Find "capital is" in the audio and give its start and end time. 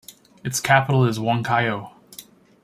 0.59-1.19